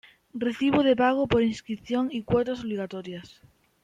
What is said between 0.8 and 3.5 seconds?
de pago por Inscripción y cuotas obligatorias.